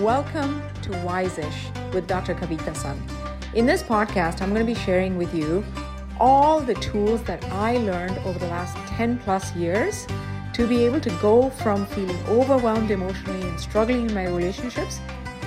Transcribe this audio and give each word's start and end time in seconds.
Welcome 0.00 0.62
to 0.82 0.92
Wise-ish 1.06 1.68
with 1.94 2.06
Dr. 2.06 2.34
Kavetha 2.34 2.76
Sun. 2.76 3.02
In 3.54 3.64
this 3.64 3.82
podcast, 3.82 4.42
I'm 4.42 4.52
going 4.52 4.60
to 4.60 4.70
be 4.70 4.78
sharing 4.78 5.16
with 5.16 5.34
you 5.34 5.64
all 6.20 6.60
the 6.60 6.74
tools 6.74 7.22
that 7.22 7.42
I 7.46 7.78
learned 7.78 8.18
over 8.18 8.38
the 8.38 8.46
last 8.48 8.76
10 8.88 9.18
plus 9.20 9.56
years 9.56 10.06
to 10.52 10.66
be 10.66 10.84
able 10.84 11.00
to 11.00 11.08
go 11.22 11.48
from 11.48 11.86
feeling 11.86 12.18
overwhelmed 12.26 12.90
emotionally 12.90 13.48
and 13.48 13.58
struggling 13.58 14.10
in 14.10 14.12
my 14.12 14.26
relationships 14.26 15.00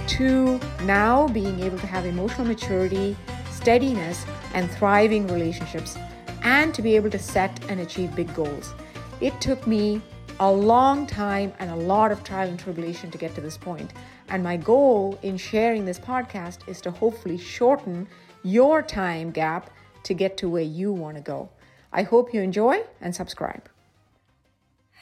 to 0.07 0.59
now 0.81 1.27
being 1.27 1.59
able 1.59 1.77
to 1.77 1.85
have 1.85 2.07
emotional 2.07 2.47
maturity, 2.47 3.15
steadiness, 3.51 4.25
and 4.55 4.71
thriving 4.71 5.27
relationships, 5.27 5.95
and 6.41 6.73
to 6.73 6.81
be 6.81 6.95
able 6.95 7.11
to 7.11 7.19
set 7.19 7.51
and 7.69 7.81
achieve 7.81 8.15
big 8.15 8.33
goals. 8.33 8.73
It 9.21 9.39
took 9.41 9.67
me 9.67 10.01
a 10.39 10.51
long 10.51 11.05
time 11.05 11.51
and 11.59 11.69
a 11.69 11.75
lot 11.75 12.11
of 12.11 12.23
trial 12.23 12.47
and 12.47 12.57
tribulation 12.57 13.11
to 13.11 13.17
get 13.17 13.35
to 13.35 13.41
this 13.41 13.57
point. 13.57 13.91
And 14.29 14.41
my 14.41 14.57
goal 14.57 15.19
in 15.21 15.37
sharing 15.37 15.85
this 15.85 15.99
podcast 15.99 16.67
is 16.67 16.79
to 16.81 16.91
hopefully 16.91 17.37
shorten 17.37 18.07
your 18.43 18.81
time 18.81 19.31
gap 19.31 19.69
to 20.03 20.13
get 20.13 20.37
to 20.37 20.49
where 20.49 20.63
you 20.63 20.93
want 20.93 21.17
to 21.17 21.21
go. 21.21 21.49
I 21.91 22.03
hope 22.03 22.33
you 22.33 22.41
enjoy 22.41 22.83
and 23.01 23.13
subscribe. 23.13 23.67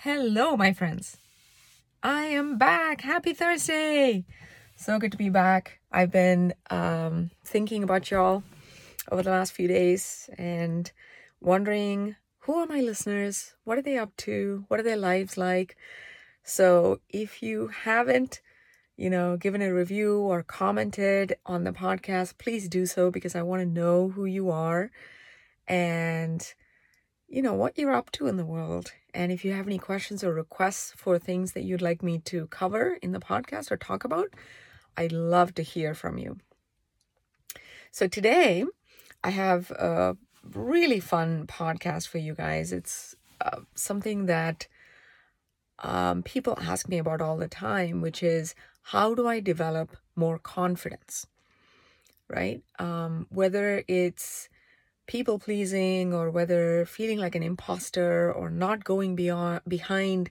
Hello, 0.02 0.58
my 0.58 0.74
friends. 0.74 1.18
I 2.02 2.24
am 2.26 2.58
back. 2.58 3.02
Happy 3.02 3.34
Thursday. 3.34 4.26
So 4.76 4.98
good 4.98 5.12
to 5.12 5.18
be 5.18 5.30
back. 5.30 5.80
I've 5.92 6.12
been 6.12 6.54
um, 6.70 7.32
thinking 7.44 7.84
about 7.84 8.10
y'all 8.10 8.44
over 9.12 9.22
the 9.22 9.32
last 9.32 9.54
few 9.54 9.68
days 9.68 10.30
and 10.38 10.92
wondering 11.42 12.16
who 12.48 12.56
are 12.56 12.66
my 12.66 12.80
listeners? 12.80 13.56
What 13.66 13.78
are 13.78 13.82
they 13.82 13.98
up 13.98 14.16
to? 14.20 14.64
What 14.70 14.80
are 14.80 14.84
their 14.84 14.96
lives 14.96 15.36
like? 15.36 15.76
So 16.44 17.02
if 17.10 17.44
you 17.44 17.68
haven't, 17.68 18.40
you 18.96 19.10
know, 19.10 19.36
given 19.36 19.62
a 19.62 19.74
review 19.74 20.20
or 20.20 20.44
commented 20.44 21.36
on 21.46 21.66
the 21.66 21.74
podcast, 21.74 22.38
please 22.38 22.70
do 22.70 22.86
so 22.86 23.12
because 23.12 23.36
I 23.36 23.42
want 23.42 23.64
to 23.64 23.66
know 23.66 24.08
who 24.08 24.24
you 24.24 24.50
are 24.50 24.92
and 25.68 26.42
you 27.28 27.42
know 27.42 27.54
what 27.54 27.78
you're 27.78 27.92
up 27.92 28.12
to 28.12 28.28
in 28.28 28.38
the 28.38 28.46
world. 28.46 28.94
And 29.14 29.30
if 29.30 29.44
you 29.44 29.52
have 29.52 29.68
any 29.68 29.78
questions 29.78 30.24
or 30.24 30.34
requests 30.34 30.94
for 30.96 31.20
things 31.20 31.52
that 31.52 31.66
you'd 31.66 31.82
like 31.82 32.02
me 32.02 32.20
to 32.20 32.48
cover 32.48 32.98
in 33.02 33.12
the 33.12 33.20
podcast 33.20 33.72
or 33.72 33.78
talk 33.78 34.06
about, 34.06 34.30
I'd 34.96 35.12
love 35.12 35.54
to 35.56 35.64
hear 35.64 35.94
from 35.94 36.18
you. 36.18 36.38
So 37.92 38.08
today 38.08 38.64
I 39.22 39.32
have 39.32 39.70
a 39.72 40.16
really 40.54 41.00
fun 41.00 41.48
podcast 41.48 42.08
for 42.08 42.18
you 42.18 42.34
guys. 42.34 42.72
It's 42.72 43.16
uh, 43.42 43.62
something 43.76 44.26
that 44.26 44.68
um, 45.80 46.24
people 46.24 46.58
ask 46.62 46.90
me 46.90 46.98
about 46.98 47.22
all 47.22 47.38
the 47.38 47.48
time, 47.48 48.02
which 48.02 48.24
is 48.24 48.56
how 48.84 49.14
do 49.14 49.28
I 49.28 49.40
develop 49.40 49.96
more 50.16 50.40
confidence? 50.40 51.28
Right? 52.30 52.62
Um, 52.80 53.28
whether 53.30 53.84
it's 53.88 54.50
people 55.08 55.40
pleasing 55.40 56.14
or 56.14 56.30
whether 56.30 56.86
feeling 56.86 57.18
like 57.18 57.36
an 57.36 57.44
imposter 57.44 58.32
or 58.32 58.50
not 58.50 58.84
going 58.84 59.16
beyond 59.16 59.62
behind 59.68 60.30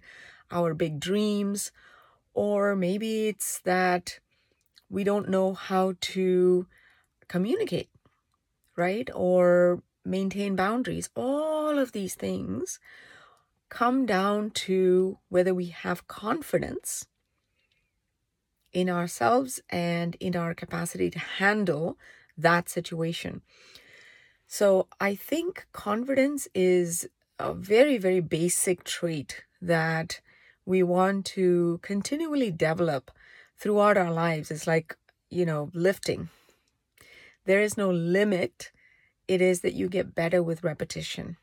our 0.50 0.74
big 0.74 1.00
dreams 1.00 1.72
or 2.34 2.76
maybe 2.76 3.28
it's 3.28 3.60
that 3.60 4.20
we 4.90 5.02
don't 5.02 5.28
know 5.28 5.54
how 5.54 5.94
to 6.00 6.66
communicate 7.26 7.88
right 8.76 9.08
or 9.14 9.82
maintain 10.06 10.56
boundaries. 10.56 11.10
All 11.14 11.78
of 11.78 11.92
these 11.92 12.14
things 12.14 12.78
come 13.68 14.06
down 14.06 14.50
to 14.50 15.18
whether 15.28 15.52
we 15.52 15.66
have 15.66 16.08
confidence 16.08 17.06
in 18.72 18.88
ourselves 18.88 19.60
and 19.70 20.16
in 20.20 20.36
our 20.36 20.54
capacity 20.54 21.10
to 21.10 21.18
handle 21.18 21.98
that 22.38 22.68
situation. 22.68 23.42
So 24.46 24.86
I 25.00 25.14
think 25.14 25.66
confidence 25.72 26.46
is 26.54 27.08
a 27.38 27.52
very, 27.52 27.98
very 27.98 28.20
basic 28.20 28.84
trait 28.84 29.44
that 29.60 30.20
we 30.64 30.82
want 30.82 31.24
to 31.26 31.80
continually 31.82 32.50
develop 32.50 33.10
throughout 33.56 33.96
our 33.96 34.12
lives. 34.12 34.50
It's 34.50 34.66
like, 34.66 34.96
you 35.30 35.46
know, 35.46 35.70
lifting. 35.72 36.28
There 37.44 37.62
is 37.62 37.76
no 37.76 37.90
limit 37.90 38.70
it 39.28 39.40
is 39.40 39.60
that 39.60 39.74
you 39.74 39.88
get 39.88 40.14
better 40.14 40.42
with 40.42 40.64
repetition. 40.64 41.36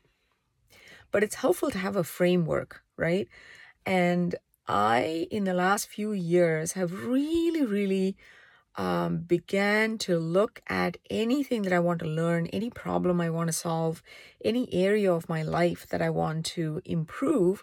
But 1.10 1.22
it's 1.22 1.36
helpful 1.36 1.70
to 1.70 1.78
have 1.78 1.96
a 1.96 2.04
framework, 2.04 2.82
right? 2.96 3.28
And 3.86 4.34
I, 4.66 5.28
in 5.30 5.44
the 5.44 5.54
last 5.54 5.88
few 5.88 6.12
years, 6.12 6.72
have 6.72 7.04
really, 7.04 7.64
really 7.64 8.16
um, 8.76 9.18
began 9.18 9.98
to 9.98 10.18
look 10.18 10.62
at 10.66 10.96
anything 11.10 11.62
that 11.62 11.72
I 11.72 11.78
want 11.78 12.00
to 12.00 12.06
learn, 12.06 12.46
any 12.48 12.70
problem 12.70 13.20
I 13.20 13.30
want 13.30 13.48
to 13.48 13.52
solve, 13.52 14.02
any 14.44 14.72
area 14.72 15.12
of 15.12 15.28
my 15.28 15.42
life 15.42 15.86
that 15.88 16.02
I 16.02 16.10
want 16.10 16.46
to 16.46 16.82
improve. 16.84 17.62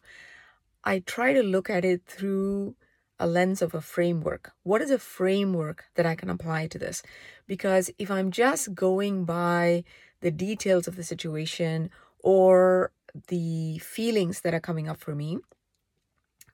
I 0.84 1.00
try 1.00 1.34
to 1.34 1.44
look 1.44 1.70
at 1.70 1.84
it 1.84 2.04
through 2.06 2.76
a 3.20 3.28
lens 3.28 3.62
of 3.62 3.76
a 3.76 3.82
framework. 3.82 4.54
What 4.64 4.82
is 4.82 4.90
a 4.90 4.98
framework 4.98 5.86
that 5.96 6.06
I 6.06 6.16
can 6.16 6.30
apply 6.30 6.68
to 6.68 6.80
this? 6.80 7.04
Because 7.46 7.92
if 8.00 8.10
I'm 8.10 8.32
just 8.32 8.74
going 8.74 9.26
by 9.26 9.84
the 10.22 10.32
details 10.32 10.88
of 10.88 10.96
the 10.96 11.04
situation 11.04 11.90
or 12.20 12.92
the 13.28 13.78
feelings 13.80 14.42
that 14.42 14.54
are 14.54 14.60
coming 14.60 14.88
up 14.88 14.98
for 14.98 15.16
me 15.16 15.40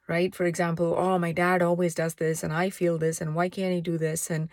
right? 0.08 0.34
For 0.34 0.46
example 0.46 0.96
oh 0.98 1.20
my 1.20 1.32
dad 1.32 1.62
always 1.62 1.94
does 1.94 2.16
this 2.16 2.44
and 2.44 2.54
i 2.54 2.70
feel 2.70 2.98
this 2.98 3.22
and 3.22 3.36
why 3.36 3.50
can't 3.50 3.74
he 3.74 3.82
do 3.82 3.98
this? 3.98 4.30
And 4.30 4.50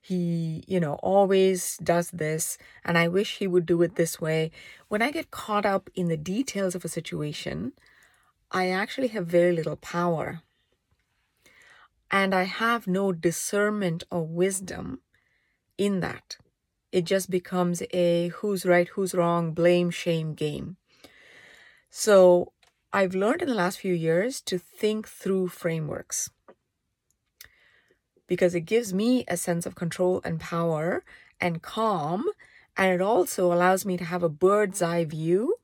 he 0.00 0.64
you 0.66 0.80
know 0.80 0.94
always 1.02 1.78
does 1.78 2.10
this 2.10 2.58
and 2.84 2.98
i 2.98 3.08
wish 3.08 3.38
he 3.38 3.46
would 3.46 3.66
do 3.66 3.80
it 3.82 3.96
this 3.96 4.20
way. 4.20 4.50
When 4.88 5.02
i 5.02 5.10
get 5.10 5.30
caught 5.30 5.66
up 5.66 5.90
in 5.94 6.08
the 6.08 6.16
details 6.16 6.74
of 6.74 6.84
a 6.84 6.88
situation 6.88 7.72
i 8.50 8.68
actually 8.68 9.08
have 9.08 9.26
very 9.26 9.52
little 9.52 9.76
power. 9.76 10.42
And 12.10 12.34
i 12.34 12.44
have 12.44 12.86
no 12.86 13.12
discernment 13.12 14.04
or 14.10 14.26
wisdom 14.26 15.00
in 15.76 16.00
that 16.00 16.36
it 16.94 17.04
just 17.04 17.28
becomes 17.28 17.82
a 17.92 18.28
who's 18.36 18.64
right, 18.64 18.86
who's 18.90 19.16
wrong, 19.16 19.50
blame, 19.50 19.90
shame 19.90 20.32
game. 20.32 20.76
So 21.90 22.52
I've 22.92 23.16
learned 23.16 23.42
in 23.42 23.48
the 23.48 23.54
last 23.62 23.80
few 23.80 23.92
years 23.92 24.40
to 24.42 24.58
think 24.58 25.08
through 25.08 25.48
frameworks 25.48 26.30
because 28.28 28.54
it 28.54 28.60
gives 28.60 28.94
me 28.94 29.24
a 29.26 29.36
sense 29.36 29.66
of 29.66 29.74
control 29.74 30.20
and 30.24 30.38
power 30.38 31.02
and 31.40 31.62
calm. 31.62 32.26
And 32.76 32.92
it 32.94 33.00
also 33.00 33.52
allows 33.52 33.84
me 33.84 33.96
to 33.96 34.04
have 34.04 34.22
a 34.22 34.28
bird's 34.28 34.80
eye 34.80 35.04
view, 35.04 35.56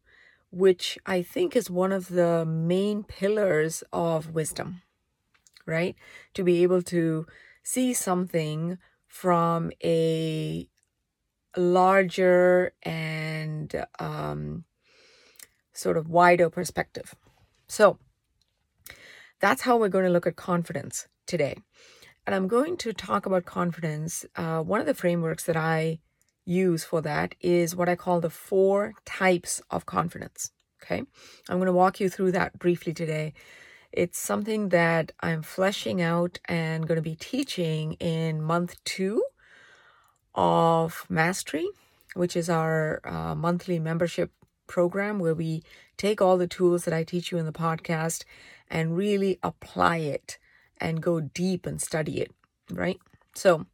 which 0.50 0.98
I 1.06 1.22
think 1.22 1.54
is 1.54 1.70
one 1.70 1.92
of 1.92 2.08
the 2.08 2.44
main 2.44 3.04
pillars 3.04 3.84
of 3.92 4.34
wisdom, 4.34 4.82
right? 5.64 5.94
To 6.34 6.42
be 6.42 6.64
able 6.64 6.82
to 6.82 7.28
see 7.62 7.94
something 7.94 8.78
from 9.06 9.70
a 9.84 10.68
larger 11.56 12.72
and 12.82 13.84
um, 13.98 14.64
sort 15.72 15.96
of 15.96 16.08
wider 16.08 16.50
perspective. 16.50 17.14
So 17.66 17.98
that's 19.40 19.62
how 19.62 19.76
we're 19.76 19.88
going 19.88 20.04
to 20.04 20.10
look 20.10 20.26
at 20.26 20.36
confidence 20.36 21.08
today. 21.26 21.56
And 22.26 22.34
I'm 22.34 22.48
going 22.48 22.76
to 22.78 22.92
talk 22.92 23.26
about 23.26 23.44
confidence. 23.44 24.24
Uh, 24.36 24.60
one 24.60 24.80
of 24.80 24.86
the 24.86 24.94
frameworks 24.94 25.44
that 25.44 25.56
I 25.56 26.00
use 26.44 26.84
for 26.84 27.00
that 27.02 27.34
is 27.40 27.74
what 27.74 27.88
I 27.88 27.96
call 27.96 28.20
the 28.20 28.30
four 28.30 28.94
types 29.04 29.62
of 29.70 29.86
confidence. 29.86 30.50
Okay. 30.82 31.02
I'm 31.48 31.58
going 31.58 31.66
to 31.66 31.72
walk 31.72 32.00
you 32.00 32.08
through 32.08 32.32
that 32.32 32.58
briefly 32.58 32.92
today. 32.92 33.32
It's 33.92 34.18
something 34.18 34.68
that 34.68 35.12
I'm 35.20 35.42
fleshing 35.42 36.00
out 36.00 36.38
and 36.44 36.86
going 36.86 36.96
to 36.96 37.02
be 37.02 37.16
teaching 37.16 37.94
in 37.94 38.40
month 38.40 38.82
two 38.84 39.22
of 40.34 41.06
Mastery, 41.08 41.68
which 42.14 42.36
is 42.36 42.48
our 42.48 43.00
uh, 43.04 43.34
monthly 43.34 43.78
membership 43.78 44.30
program 44.66 45.18
where 45.18 45.34
we 45.34 45.62
take 45.96 46.22
all 46.22 46.36
the 46.36 46.46
tools 46.46 46.84
that 46.84 46.94
I 46.94 47.04
teach 47.04 47.32
you 47.32 47.38
in 47.38 47.46
the 47.46 47.52
podcast 47.52 48.24
and 48.68 48.96
really 48.96 49.38
apply 49.42 49.98
it 49.98 50.38
and 50.80 51.02
go 51.02 51.20
deep 51.20 51.66
and 51.66 51.80
study 51.80 52.20
it, 52.20 52.32
right? 52.70 52.98
So 53.34 53.66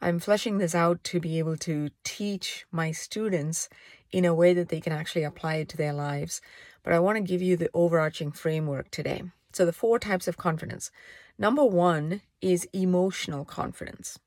I'm 0.00 0.18
fleshing 0.18 0.58
this 0.58 0.74
out 0.74 1.02
to 1.04 1.20
be 1.20 1.38
able 1.38 1.56
to 1.58 1.90
teach 2.04 2.66
my 2.70 2.92
students 2.92 3.68
in 4.12 4.24
a 4.24 4.34
way 4.34 4.54
that 4.54 4.68
they 4.68 4.80
can 4.80 4.92
actually 4.92 5.24
apply 5.24 5.56
it 5.56 5.68
to 5.70 5.76
their 5.76 5.92
lives. 5.92 6.40
But 6.82 6.92
I 6.92 7.00
want 7.00 7.16
to 7.16 7.22
give 7.22 7.42
you 7.42 7.56
the 7.56 7.70
overarching 7.74 8.30
framework 8.30 8.90
today. 8.90 9.24
So, 9.52 9.64
the 9.64 9.72
four 9.72 9.98
types 9.98 10.28
of 10.28 10.36
confidence. 10.36 10.90
Number 11.38 11.64
one 11.64 12.20
is 12.40 12.68
emotional 12.72 13.44
confidence. 13.44 14.18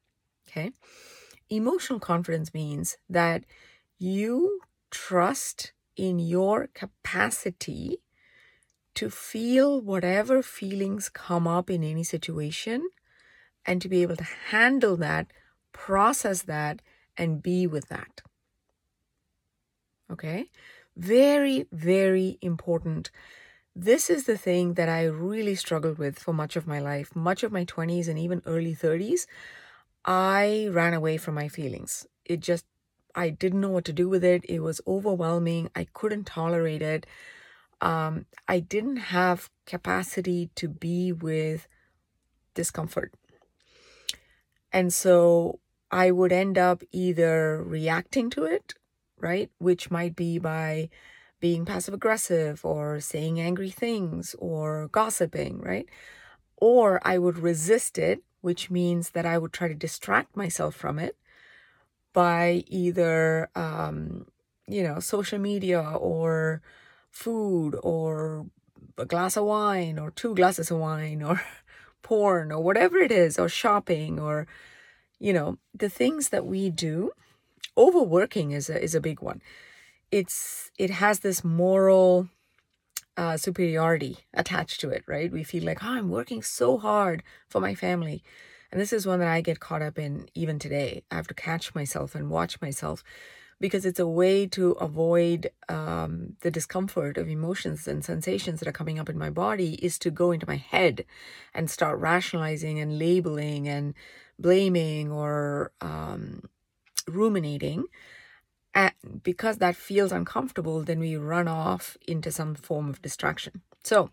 Okay. 0.50 0.72
Emotional 1.50 2.00
confidence 2.00 2.54
means 2.54 2.98
that 3.10 3.44
you 4.00 4.62
trust 4.90 5.74
in 5.96 6.18
your 6.20 6.70
capacity 6.74 8.00
to 8.96 9.10
feel 9.10 9.80
whatever 9.80 10.42
feelings 10.42 11.10
come 11.10 11.48
up 11.48 11.70
in 11.70 11.84
any 11.84 12.04
situation 12.04 12.90
and 13.66 13.82
to 13.82 13.90
be 13.90 14.02
able 14.02 14.16
to 14.16 14.24
handle 14.24 14.98
that, 14.98 15.28
process 15.72 16.44
that, 16.44 16.82
and 17.18 17.44
be 17.44 17.68
with 17.68 17.90
that. 17.90 18.22
Okay? 20.12 20.50
Very, 20.98 21.68
very 21.72 22.38
important. 22.42 23.12
This 23.76 24.10
is 24.10 24.26
the 24.26 24.38
thing 24.38 24.74
that 24.74 24.90
I 24.90 25.04
really 25.06 25.56
struggled 25.56 25.98
with 25.98 26.18
for 26.20 26.34
much 26.34 26.56
of 26.56 26.68
my 26.68 26.80
life, 26.80 27.16
much 27.16 27.44
of 27.44 27.52
my 27.52 27.64
20s 27.64 28.08
and 28.08 28.18
even 28.18 28.42
early 28.46 28.74
30s. 28.74 29.28
I 30.06 30.70
ran 30.72 30.94
away 30.94 31.18
from 31.18 31.36
my 31.36 31.48
feelings. 31.48 32.08
It 32.26 32.40
just, 32.40 32.66
I 33.16 33.30
didn't 33.30 33.62
know 33.62 33.70
what 33.70 33.86
to 33.86 33.94
do 33.94 34.08
with 34.08 34.24
it. 34.24 34.46
It 34.48 34.60
was 34.60 34.82
overwhelming. 34.88 35.70
I 35.76 35.88
couldn't 35.94 36.26
tolerate 36.26 36.82
it. 36.82 37.06
Um, 37.82 38.26
I 38.48 38.60
didn't 38.60 38.98
have 38.98 39.50
capacity 39.66 40.50
to 40.56 40.68
be 40.68 41.12
with 41.12 41.68
discomfort. 42.54 43.14
And 44.72 44.94
so 44.94 45.60
I 45.92 46.12
would 46.12 46.32
end 46.32 46.58
up 46.58 46.84
either 46.92 47.64
reacting 47.64 48.30
to 48.32 48.44
it, 48.44 48.74
right? 49.18 49.50
Which 49.58 49.90
might 49.90 50.16
be 50.16 50.38
by 50.38 50.90
being 51.40 51.66
passive 51.66 51.94
aggressive 51.94 52.64
or 52.66 53.00
saying 53.00 53.40
angry 53.40 53.70
things 53.70 54.36
or 54.40 54.90
gossiping, 54.92 55.62
right? 55.62 55.88
Or 56.58 57.00
I 57.04 57.18
would 57.18 57.40
resist 57.40 57.98
it, 57.98 58.22
which 58.42 58.70
means 58.70 59.12
that 59.12 59.26
I 59.26 59.38
would 59.38 59.54
try 59.54 59.68
to 59.68 59.74
distract 59.74 60.36
myself 60.36 60.76
from 60.76 61.00
it 61.00 61.16
by 62.14 62.64
either, 62.68 63.50
um, 63.56 64.26
you 64.68 64.84
know, 64.84 65.00
social 65.00 65.40
media 65.40 65.82
or 65.82 66.62
food 67.12 67.76
or 67.84 68.46
a 68.98 69.06
glass 69.06 69.38
of 69.38 69.46
wine 69.46 70.00
or 70.00 70.12
two 70.12 70.36
glasses 70.36 70.72
of 70.72 70.78
wine 70.80 71.22
or 71.22 71.42
porn 72.02 72.52
or 72.52 72.62
whatever 72.62 72.98
it 72.98 73.12
is, 73.12 73.38
or 73.38 73.50
shopping 73.50 74.20
or, 74.20 74.48
you 75.20 75.34
know, 75.34 75.58
the 75.74 75.90
things 75.90 76.30
that 76.30 76.46
we 76.46 76.70
do. 76.70 77.12
Overworking 77.78 78.52
is 78.52 78.70
a, 78.70 78.82
is 78.82 78.96
a 78.96 79.02
big 79.02 79.22
one. 79.22 79.42
It's 80.12 80.72
it 80.78 80.90
has 80.90 81.20
this 81.20 81.44
moral 81.44 82.30
uh, 83.20 83.36
superiority 83.36 84.20
attached 84.34 84.80
to 84.80 84.90
it, 84.90 85.04
right? 85.06 85.30
We 85.30 85.44
feel 85.44 85.66
like, 85.66 85.84
oh, 85.84 85.90
I'm 85.90 86.10
working 86.10 86.42
so 86.42 86.78
hard 86.78 87.22
for 87.50 87.60
my 87.60 87.76
family. 87.76 88.24
And 88.72 88.80
this 88.80 88.94
is 88.94 89.06
one 89.06 89.20
that 89.20 89.28
I 89.28 89.42
get 89.42 89.60
caught 89.60 89.82
up 89.82 90.00
in 90.00 90.30
even 90.36 90.58
today. 90.58 91.04
I 91.12 91.16
have 91.16 91.28
to 91.28 91.34
catch 91.34 91.76
myself 91.76 92.16
and 92.16 92.30
watch 92.30 92.62
myself 92.62 93.04
because 93.60 93.86
it's 93.86 94.00
a 94.00 94.08
way 94.08 94.48
to 94.48 94.72
avoid 94.72 95.50
um, 95.68 96.38
the 96.44 96.50
discomfort 96.50 97.18
of 97.18 97.28
emotions 97.28 97.90
and 97.90 98.06
sensations 98.06 98.60
that 98.60 98.70
are 98.70 98.80
coming 98.80 98.98
up 98.98 99.10
in 99.10 99.18
my 99.18 99.30
body 99.30 99.74
is 99.84 100.00
to 100.00 100.12
go 100.12 100.32
into 100.32 100.48
my 100.48 100.56
head 100.56 101.04
and 101.54 101.70
start 101.70 102.00
rationalizing 102.00 102.80
and 102.80 102.98
labeling 102.98 103.68
and 103.68 103.96
blaming 104.40 105.12
or 105.12 105.74
um, 105.82 106.44
ruminating 107.06 107.84
and 108.74 108.94
because 109.24 109.58
that 109.58 109.76
feels 109.76 110.12
uncomfortable 110.12 110.84
then 110.84 111.00
we 111.00 111.16
run 111.16 111.48
off 111.48 111.98
into 112.08 112.32
some 112.32 112.56
form 112.56 112.90
of 112.90 113.02
distraction 113.02 113.62
so 113.84 114.10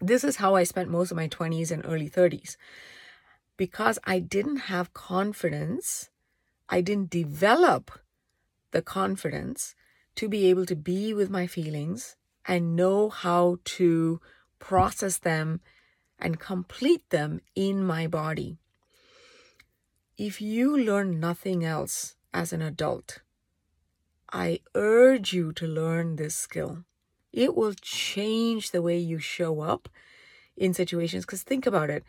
this 0.00 0.24
is 0.24 0.36
how 0.36 0.54
i 0.54 0.62
spent 0.62 0.88
most 0.88 1.10
of 1.10 1.16
my 1.16 1.28
20s 1.28 1.70
and 1.70 1.84
early 1.84 2.08
30s 2.08 2.56
because 3.56 3.98
i 4.04 4.18
didn't 4.18 4.68
have 4.72 4.94
confidence 4.94 6.10
i 6.68 6.80
didn't 6.80 7.10
develop 7.10 7.90
the 8.72 8.82
confidence 8.82 9.74
to 10.14 10.28
be 10.28 10.46
able 10.46 10.66
to 10.66 10.76
be 10.76 11.14
with 11.14 11.30
my 11.30 11.46
feelings 11.46 12.16
and 12.46 12.76
know 12.76 13.08
how 13.08 13.58
to 13.64 14.20
process 14.58 15.18
them 15.18 15.60
and 16.18 16.38
complete 16.38 17.08
them 17.10 17.40
in 17.54 17.84
my 17.84 18.06
body. 18.06 18.58
If 20.16 20.40
you 20.40 20.76
learn 20.76 21.18
nothing 21.18 21.64
else 21.64 22.16
as 22.32 22.52
an 22.52 22.62
adult, 22.62 23.20
I 24.32 24.60
urge 24.74 25.34
you 25.34 25.52
to 25.52 25.66
learn 25.66 26.16
this 26.16 26.34
skill. 26.34 26.84
It 27.32 27.54
will 27.54 27.74
change 27.74 28.70
the 28.70 28.82
way 28.82 28.98
you 28.98 29.18
show 29.18 29.60
up 29.60 29.88
in 30.56 30.72
situations. 30.72 31.26
Because 31.26 31.42
think 31.42 31.66
about 31.66 31.90
it 31.90 32.04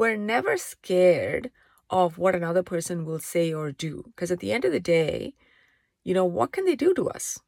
we're 0.00 0.16
never 0.16 0.56
scared 0.56 1.50
of 1.90 2.16
what 2.16 2.34
another 2.34 2.62
person 2.62 3.04
will 3.04 3.18
say 3.18 3.52
or 3.52 3.70
do. 3.70 4.04
Because 4.06 4.30
at 4.30 4.40
the 4.40 4.50
end 4.50 4.64
of 4.64 4.72
the 4.72 4.80
day, 4.80 5.34
you 6.02 6.14
know, 6.14 6.24
what 6.24 6.52
can 6.52 6.64
they 6.64 6.74
do 6.74 6.94
to 6.94 7.10
us? 7.10 7.38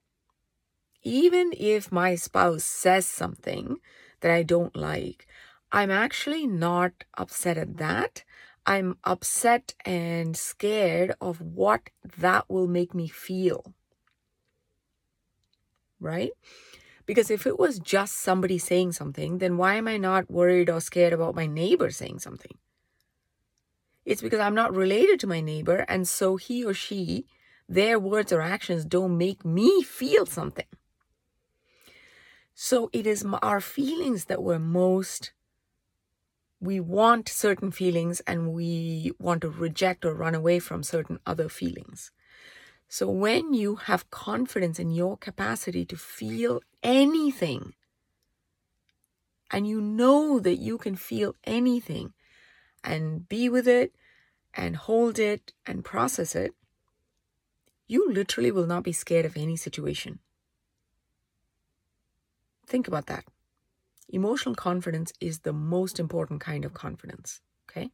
Even 1.02 1.54
if 1.56 1.90
my 1.90 2.14
spouse 2.14 2.62
says 2.62 3.06
something 3.06 3.78
that 4.20 4.30
I 4.30 4.42
don't 4.42 4.76
like, 4.76 5.26
I'm 5.72 5.90
actually 5.90 6.46
not 6.46 6.92
upset 7.16 7.56
at 7.56 7.78
that. 7.78 8.22
I'm 8.66 8.98
upset 9.04 9.72
and 9.86 10.36
scared 10.36 11.14
of 11.22 11.40
what 11.40 11.88
that 12.18 12.50
will 12.50 12.68
make 12.68 12.94
me 12.94 13.08
feel. 13.08 13.72
Right? 16.02 16.32
Because 17.06 17.30
if 17.30 17.46
it 17.46 17.58
was 17.58 17.78
just 17.78 18.18
somebody 18.18 18.58
saying 18.58 18.92
something, 18.92 19.38
then 19.38 19.56
why 19.56 19.74
am 19.76 19.88
I 19.88 19.96
not 19.96 20.30
worried 20.30 20.68
or 20.68 20.80
scared 20.80 21.12
about 21.12 21.34
my 21.34 21.46
neighbor 21.46 21.90
saying 21.90 22.18
something? 22.18 22.58
It's 24.04 24.22
because 24.22 24.40
I'm 24.40 24.54
not 24.54 24.74
related 24.74 25.20
to 25.20 25.26
my 25.26 25.40
neighbor, 25.40 25.84
and 25.88 26.08
so 26.08 26.36
he 26.36 26.64
or 26.64 26.74
she 26.74 27.26
their 27.68 27.98
words 27.98 28.32
or 28.32 28.42
actions 28.42 28.84
don't 28.84 29.16
make 29.16 29.44
me 29.44 29.82
feel 29.82 30.26
something. 30.26 30.66
So 32.54 32.90
it 32.92 33.06
is 33.06 33.24
our 33.40 33.60
feelings 33.60 34.26
that 34.26 34.42
we're 34.42 34.58
most, 34.58 35.32
we 36.60 36.80
want 36.80 37.28
certain 37.28 37.70
feelings 37.70 38.20
and 38.20 38.52
we 38.52 39.12
want 39.18 39.40
to 39.40 39.48
reject 39.48 40.04
or 40.04 40.14
run 40.14 40.34
away 40.34 40.58
from 40.58 40.82
certain 40.82 41.18
other 41.26 41.48
feelings. 41.48 42.10
So 42.92 43.08
when 43.08 43.54
you 43.54 43.76
have 43.76 44.10
confidence 44.10 44.78
in 44.78 44.90
your 44.90 45.16
capacity 45.16 45.86
to 45.86 45.96
feel 45.96 46.60
anything, 46.82 47.72
and 49.50 49.66
you 49.66 49.80
know 49.80 50.38
that 50.38 50.56
you 50.56 50.76
can 50.76 50.96
feel 50.96 51.34
anything 51.44 52.12
and 52.84 53.26
be 53.26 53.48
with 53.48 53.66
it 53.66 53.94
and 54.52 54.76
hold 54.76 55.18
it 55.18 55.54
and 55.64 55.82
process 55.82 56.34
it, 56.34 56.52
you 57.86 58.12
literally 58.12 58.50
will 58.50 58.66
not 58.66 58.84
be 58.84 58.92
scared 58.92 59.24
of 59.24 59.38
any 59.38 59.56
situation. 59.56 60.18
Think 62.66 62.86
about 62.88 63.06
that. 63.06 63.24
Emotional 64.10 64.54
confidence 64.54 65.14
is 65.18 65.38
the 65.38 65.54
most 65.54 65.98
important 65.98 66.42
kind 66.42 66.66
of 66.66 66.74
confidence. 66.74 67.40
Okay. 67.70 67.90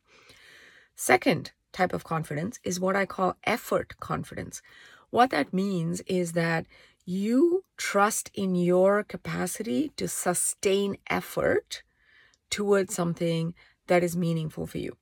Second 0.97 1.53
type 1.79 1.93
of 1.95 2.05
confidence 2.05 2.59
is 2.65 2.81
what 2.81 2.97
I 2.97 3.07
call 3.07 3.37
effort 3.45 3.89
confidence. 4.01 4.61
What 5.11 5.31
that 5.31 5.53
means 5.53 6.01
is 6.07 6.33
that 6.33 6.67
you 7.05 7.65
trust 7.77 8.31
in 8.35 8.55
your 8.55 9.03
capacity 9.03 9.93
to 9.97 10.07
sustain 10.09 10.99
effort 11.09 11.83
towards 12.51 12.95
something 12.95 13.55
that 13.87 14.03
is 14.03 14.17
meaningful 14.17 14.67
for 14.67 14.79
you. 14.79 14.97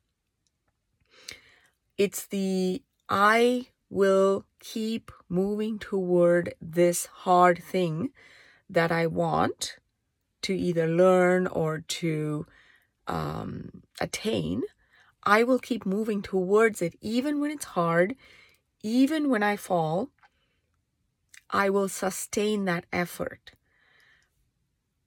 It's 1.97 2.27
the 2.27 2.83
I 3.09 3.69
will 3.89 4.45
keep 4.61 5.11
moving 5.29 5.79
toward 5.79 6.55
this 6.61 7.07
hard 7.25 7.63
thing 7.63 8.11
that 8.69 8.93
I 8.93 9.07
want 9.07 9.77
to 10.43 10.53
either 10.55 10.87
learn 10.87 11.47
or 11.47 11.81
to 12.01 12.47
um, 13.07 13.83
attain, 14.01 14.63
I 15.27 15.43
will 15.43 15.59
keep 15.59 15.85
moving 15.85 16.23
towards 16.23 16.81
it 16.81 16.95
even 17.01 17.41
when 17.41 17.51
it's 17.51 17.65
hard, 17.65 18.15
even 18.83 19.29
when 19.29 19.43
I 19.43 19.57
fall. 19.57 20.11
I 21.51 21.69
will 21.69 21.89
sustain 21.89 22.65
that 22.65 22.87
effort. 22.93 23.51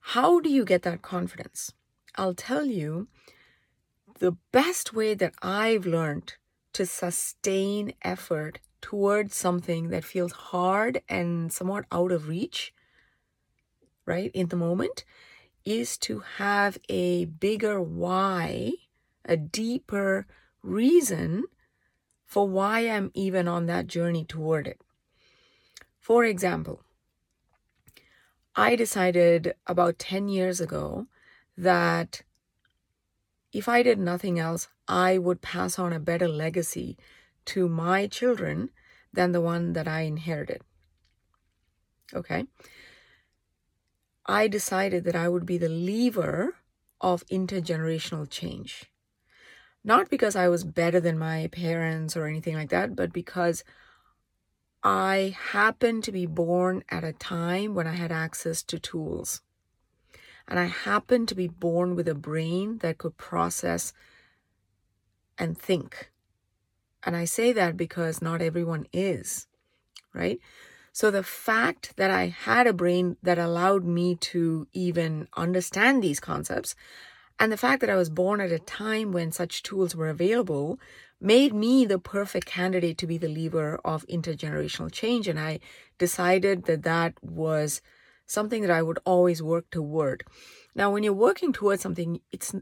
How 0.01 0.41
do 0.41 0.49
you 0.49 0.65
get 0.65 0.81
that 0.83 1.01
confidence? 1.01 1.71
I'll 2.15 2.33
tell 2.33 2.65
you 2.65 3.07
the 4.19 4.33
best 4.51 4.93
way 4.93 5.13
that 5.13 5.33
I've 5.41 5.85
learned 5.85 6.33
to 6.73 6.85
sustain 6.85 7.93
effort 8.01 8.59
towards 8.81 9.35
something 9.35 9.89
that 9.89 10.03
feels 10.03 10.31
hard 10.31 11.01
and 11.07 11.51
somewhat 11.51 11.85
out 11.91 12.11
of 12.11 12.27
reach, 12.27 12.73
right, 14.05 14.31
in 14.33 14.47
the 14.47 14.55
moment, 14.57 15.05
is 15.63 15.97
to 15.99 16.19
have 16.37 16.77
a 16.89 17.25
bigger 17.25 17.81
why, 17.81 18.73
a 19.25 19.37
deeper 19.37 20.27
reason 20.61 21.45
for 22.25 22.47
why 22.47 22.81
I'm 22.89 23.11
even 23.13 23.47
on 23.47 23.65
that 23.67 23.87
journey 23.87 24.25
toward 24.25 24.67
it. 24.67 24.81
For 25.99 26.25
example, 26.25 26.83
I 28.55 28.75
decided 28.75 29.55
about 29.65 29.97
10 29.97 30.27
years 30.27 30.61
ago 30.61 31.07
that 31.57 32.21
if 33.51 33.67
I 33.69 33.83
did 33.83 33.99
nothing 33.99 34.39
else, 34.39 34.67
I 34.87 35.17
would 35.19 35.41
pass 35.41 35.77
on 35.77 35.93
a 35.93 35.99
better 35.99 36.27
legacy 36.27 36.97
to 37.45 37.67
my 37.69 38.07
children 38.07 38.71
than 39.13 39.31
the 39.31 39.41
one 39.41 39.73
that 39.73 39.87
I 39.87 40.01
inherited. 40.01 40.63
Okay. 42.13 42.47
I 44.27 44.47
decided 44.47 45.03
that 45.03 45.15
I 45.17 45.27
would 45.27 45.45
be 45.45 45.57
the 45.57 45.67
lever 45.67 46.55
of 47.01 47.25
intergenerational 47.27 48.29
change. 48.29 48.85
Not 49.83 50.09
because 50.09 50.35
I 50.35 50.49
was 50.49 50.63
better 50.63 50.99
than 50.99 51.17
my 51.17 51.47
parents 51.47 52.17
or 52.17 52.25
anything 52.25 52.55
like 52.55 52.69
that, 52.69 52.95
but 52.95 53.13
because 53.13 53.63
I 54.83 55.35
happened 55.51 56.03
to 56.05 56.11
be 56.11 56.25
born 56.25 56.83
at 56.89 57.03
a 57.03 57.13
time 57.13 57.75
when 57.75 57.87
I 57.87 57.93
had 57.93 58.11
access 58.11 58.63
to 58.63 58.79
tools. 58.79 59.41
And 60.47 60.59
I 60.59 60.65
happened 60.65 61.27
to 61.29 61.35
be 61.35 61.47
born 61.47 61.95
with 61.95 62.07
a 62.07 62.15
brain 62.15 62.79
that 62.79 62.97
could 62.97 63.17
process 63.17 63.93
and 65.37 65.57
think. 65.57 66.11
And 67.03 67.15
I 67.15 67.25
say 67.25 67.53
that 67.53 67.77
because 67.77 68.21
not 68.21 68.41
everyone 68.41 68.85
is, 68.91 69.47
right? 70.13 70.39
So 70.91 71.11
the 71.11 71.23
fact 71.23 71.95
that 71.97 72.11
I 72.11 72.27
had 72.27 72.67
a 72.67 72.73
brain 72.73 73.17
that 73.23 73.37
allowed 73.37 73.85
me 73.85 74.15
to 74.15 74.67
even 74.73 75.27
understand 75.37 76.03
these 76.03 76.19
concepts, 76.19 76.75
and 77.39 77.51
the 77.51 77.57
fact 77.57 77.81
that 77.81 77.89
I 77.89 77.95
was 77.95 78.09
born 78.09 78.41
at 78.41 78.51
a 78.51 78.59
time 78.59 79.11
when 79.11 79.31
such 79.31 79.63
tools 79.63 79.95
were 79.95 80.09
available, 80.09 80.79
made 81.21 81.53
me 81.53 81.85
the 81.85 81.99
perfect 81.99 82.45
candidate 82.45 82.97
to 82.97 83.07
be 83.07 83.17
the 83.17 83.27
lever 83.27 83.79
of 83.83 84.05
intergenerational 84.07 84.91
change. 84.91 85.27
And 85.27 85.39
I 85.39 85.59
decided 85.97 86.65
that 86.65 86.83
that 86.83 87.13
was 87.21 87.81
something 88.25 88.61
that 88.61 88.71
I 88.71 88.81
would 88.81 88.99
always 89.05 89.41
work 89.41 89.69
toward. 89.71 90.23
Now, 90.75 90.91
when 90.91 91.03
you're 91.03 91.13
working 91.13 91.51
towards 91.51 91.81
something, 91.81 92.21
it's 92.31 92.53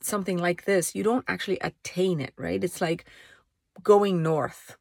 something 0.00 0.38
like 0.38 0.64
this, 0.64 0.94
you 0.94 1.02
don't 1.02 1.24
actually 1.28 1.58
attain 1.60 2.20
it, 2.20 2.32
right? 2.36 2.62
It's 2.62 2.80
like 2.80 3.04
going 3.82 4.22
north. 4.22 4.76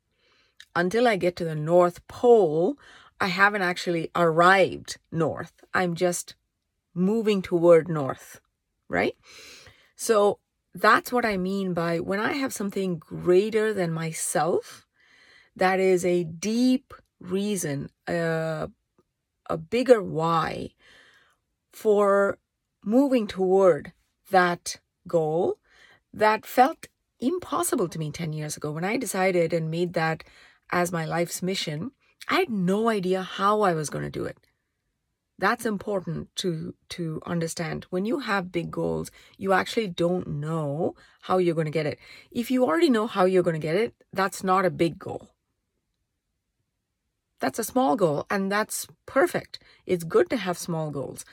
Until 0.75 1.07
I 1.07 1.15
get 1.15 1.35
to 1.37 1.45
the 1.45 1.55
North 1.55 2.05
Pole, 2.07 2.77
I 3.19 3.27
haven't 3.27 3.61
actually 3.61 4.11
arrived 4.15 4.97
north. 5.11 5.53
I'm 5.73 5.95
just 5.95 6.35
moving 6.93 7.41
toward 7.41 7.87
north, 7.87 8.39
right? 8.89 9.15
So 9.95 10.39
that's 10.73 11.11
what 11.11 11.25
I 11.25 11.37
mean 11.37 11.73
by 11.73 11.99
when 11.99 12.19
I 12.19 12.33
have 12.33 12.53
something 12.53 12.97
greater 12.97 13.73
than 13.73 13.91
myself, 13.91 14.85
that 15.55 15.79
is 15.79 16.03
a 16.03 16.25
deep 16.25 16.93
reason, 17.19 17.89
a, 18.07 18.69
a 19.49 19.57
bigger 19.57 20.01
why 20.01 20.71
for 21.71 22.37
moving 22.83 23.27
toward 23.27 23.93
that 24.31 24.79
goal 25.07 25.57
that 26.13 26.45
felt 26.45 26.87
impossible 27.19 27.87
to 27.89 27.99
me 27.99 28.11
10 28.11 28.33
years 28.33 28.57
ago. 28.57 28.71
When 28.71 28.83
I 28.83 28.97
decided 28.97 29.53
and 29.53 29.71
made 29.71 29.93
that 29.93 30.23
as 30.71 30.91
my 30.91 31.05
life's 31.05 31.41
mission, 31.41 31.91
I 32.27 32.39
had 32.39 32.49
no 32.49 32.89
idea 32.89 33.21
how 33.21 33.61
I 33.61 33.73
was 33.73 33.89
going 33.89 34.03
to 34.03 34.09
do 34.09 34.25
it. 34.25 34.37
That's 35.37 35.65
important 35.65 36.33
to 36.37 36.73
to 36.89 37.21
understand. 37.25 37.85
When 37.89 38.05
you 38.05 38.19
have 38.19 38.51
big 38.53 38.71
goals, 38.71 39.11
you 39.37 39.51
actually 39.51 39.87
don't 39.87 40.27
know 40.27 40.95
how 41.21 41.39
you're 41.39 41.55
going 41.55 41.65
to 41.65 41.71
get 41.71 41.85
it. 41.85 41.99
If 42.31 42.49
you 42.49 42.65
already 42.65 42.89
know 42.89 43.07
how 43.07 43.25
you're 43.25 43.43
going 43.43 43.59
to 43.59 43.67
get 43.67 43.75
it, 43.75 43.93
that's 44.13 44.43
not 44.43 44.65
a 44.65 44.69
big 44.69 44.97
goal. 44.97 45.29
That's 47.39 47.59
a 47.59 47.65
small 47.65 47.97
goal 47.97 48.25
and 48.29 48.49
that's 48.49 48.87
perfect. 49.05 49.59
It's 49.85 50.05
good 50.05 50.29
to 50.29 50.37
have 50.37 50.57
small 50.57 50.89
goals. 50.89 51.25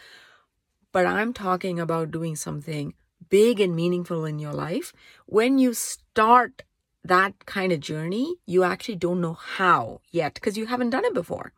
But 0.91 1.07
I'm 1.07 1.33
talking 1.33 1.79
about 1.79 2.11
doing 2.11 2.35
something 2.37 2.95
big 3.29 3.61
and 3.61 3.75
meaningful 3.75 4.25
in 4.25 4.41
your 4.41 4.53
life. 4.53 4.93
When 5.27 5.59
you 5.59 5.75
start 5.75 6.65
that 7.05 7.47
kind 7.47 7.73
of 7.73 7.81
journey, 7.81 8.35
you 8.47 8.65
actually 8.65 8.97
don't 8.97 9.21
know 9.21 9.35
how 9.35 10.01
yet 10.11 10.35
because 10.35 10.57
you 10.59 10.67
haven't 10.67 10.91
done 10.91 11.05
it 11.05 11.15
before. 11.15 11.53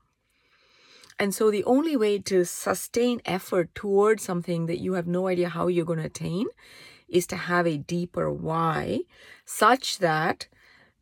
And 1.18 1.34
so 1.34 1.50
the 1.50 1.64
only 1.64 1.96
way 1.96 2.18
to 2.18 2.44
sustain 2.44 3.20
effort 3.24 3.74
towards 3.74 4.22
something 4.22 4.66
that 4.66 4.80
you 4.80 4.94
have 4.94 5.06
no 5.06 5.28
idea 5.28 5.48
how 5.48 5.68
you're 5.68 5.84
going 5.84 6.00
to 6.00 6.06
attain 6.06 6.46
is 7.08 7.26
to 7.28 7.36
have 7.36 7.66
a 7.66 7.78
deeper 7.78 8.32
why 8.32 9.00
such 9.44 9.98
that 9.98 10.48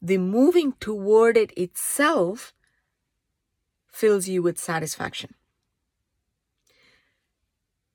the 0.00 0.19
moving 0.19 0.73
toward 0.81 1.37
it 1.37 1.57
itself 1.57 2.52
fills 3.90 4.28
you 4.28 4.42
with 4.42 4.59
satisfaction. 4.59 5.35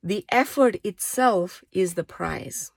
The 0.02 0.26
effort 0.30 0.78
itself 0.84 1.64
is 1.72 1.96
the 1.96 2.04
prize. 2.04 2.72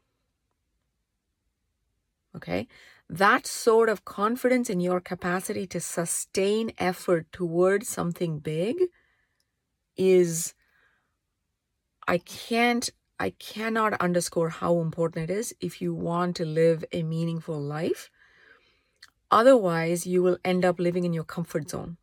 Okay? 2.34 2.66
That 3.08 3.46
sort 3.46 3.88
of 3.88 4.04
confidence 4.04 4.68
in 4.68 4.80
your 4.80 5.00
capacity 5.00 5.66
to 5.68 5.80
sustain 5.80 6.72
effort 6.78 7.26
towards 7.32 7.88
something 7.88 8.38
big 8.38 8.76
is 10.00 10.54
I 12.08 12.18
can't 12.18 12.88
I 13.20 13.30
cannot 13.38 14.00
underscore 14.00 14.48
how 14.48 14.80
important 14.80 15.28
it 15.28 15.32
is 15.32 15.54
if 15.60 15.82
you 15.82 15.92
want 15.94 16.36
to 16.36 16.46
live 16.46 16.82
a 16.90 17.02
meaningful 17.02 17.60
life. 17.60 18.08
Otherwise, 19.30 20.06
you 20.06 20.22
will 20.22 20.38
end 20.42 20.64
up 20.64 20.80
living 20.80 21.04
in 21.04 21.12
your 21.12 21.24
comfort 21.24 21.68
zone, 21.68 21.98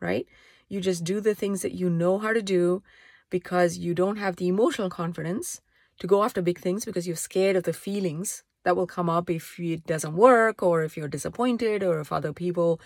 right? 0.00 0.26
You 0.68 0.80
just 0.80 1.04
do 1.04 1.20
the 1.20 1.36
things 1.36 1.62
that 1.62 1.72
you 1.72 1.88
know 1.88 2.18
how 2.18 2.32
to 2.32 2.42
do 2.42 2.82
because 3.30 3.78
you 3.78 3.94
don't 3.94 4.16
have 4.16 4.36
the 4.36 4.48
emotional 4.48 4.90
confidence 4.90 5.60
to 6.00 6.08
go 6.08 6.24
after 6.24 6.42
big 6.42 6.58
things 6.58 6.84
because 6.84 7.06
you're 7.06 7.16
scared 7.16 7.54
of 7.54 7.62
the 7.62 7.72
feelings 7.72 8.42
that 8.64 8.76
will 8.76 8.88
come 8.88 9.08
up 9.08 9.30
if 9.30 9.58
it 9.60 9.86
doesn't 9.86 10.16
work 10.16 10.64
or 10.64 10.82
if 10.82 10.96
you're 10.96 11.16
disappointed 11.16 11.84
or 11.84 12.00
if 12.00 12.12
other 12.12 12.32
people 12.32 12.80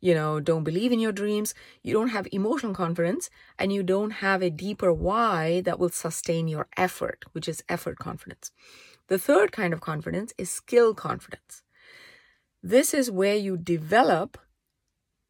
you 0.00 0.14
know, 0.14 0.40
don't 0.40 0.64
believe 0.64 0.92
in 0.92 1.00
your 1.00 1.12
dreams, 1.12 1.54
you 1.82 1.92
don't 1.92 2.08
have 2.08 2.28
emotional 2.32 2.74
confidence, 2.74 3.30
and 3.58 3.72
you 3.72 3.82
don't 3.82 4.10
have 4.10 4.42
a 4.42 4.50
deeper 4.50 4.92
why 4.92 5.60
that 5.62 5.78
will 5.78 5.88
sustain 5.88 6.48
your 6.48 6.68
effort, 6.76 7.24
which 7.32 7.48
is 7.48 7.64
effort 7.68 7.98
confidence. 7.98 8.50
The 9.08 9.18
third 9.18 9.52
kind 9.52 9.72
of 9.72 9.80
confidence 9.80 10.32
is 10.38 10.50
skill 10.50 10.94
confidence. 10.94 11.62
This 12.62 12.92
is 12.92 13.10
where 13.10 13.36
you 13.36 13.56
develop 13.56 14.38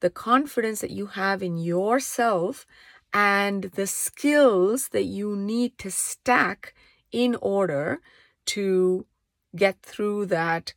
the 0.00 0.10
confidence 0.10 0.80
that 0.80 0.90
you 0.90 1.06
have 1.06 1.42
in 1.42 1.56
yourself 1.58 2.66
and 3.12 3.64
the 3.64 3.87
skills 3.87 4.88
that 4.88 5.04
you 5.04 5.34
need 5.34 5.78
to 5.78 5.90
stack 5.90 6.75
in 7.10 7.37
order 7.40 8.00
to 8.46 9.06
get 9.56 9.80
through 9.82 10.26
that 10.26 10.75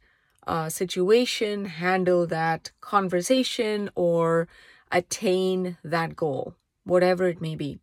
uh, 0.47 0.69
situation, 0.69 1.65
handle 1.65 2.25
that 2.27 2.71
conversation, 2.81 3.89
or 3.95 4.47
attain 4.91 5.77
that 5.83 6.15
goal, 6.15 6.55
whatever 6.83 7.27
it 7.27 7.41
may 7.41 7.55
be. 7.55 7.79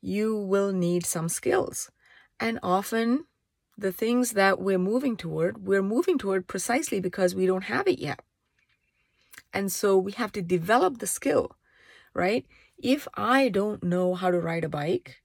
You 0.00 0.36
will 0.36 0.72
need 0.72 1.06
some 1.06 1.28
skills. 1.28 1.90
And 2.40 2.58
often, 2.62 3.26
the 3.76 3.92
things 3.92 4.32
that 4.32 4.60
we're 4.60 4.78
moving 4.78 5.16
toward, 5.16 5.66
we're 5.66 5.82
moving 5.82 6.18
toward 6.18 6.46
precisely 6.46 7.00
because 7.00 7.34
we 7.34 7.46
don't 7.46 7.64
have 7.64 7.88
it 7.88 7.98
yet. 7.98 8.20
And 9.52 9.70
so 9.70 9.96
we 9.96 10.12
have 10.12 10.32
to 10.32 10.42
develop 10.42 10.98
the 10.98 11.06
skill, 11.06 11.56
right? 12.12 12.46
If 12.76 13.06
I 13.14 13.48
don't 13.48 13.82
know 13.82 14.14
how 14.14 14.30
to 14.30 14.40
ride 14.40 14.64
a 14.64 14.68
bike, 14.68 15.22